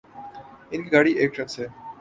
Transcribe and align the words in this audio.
ان 0.71 0.79
کی 0.83 0.89
گاڑی 0.93 1.11
ایک 1.19 1.29
ٹرک 1.35 1.49
سے 1.55 1.65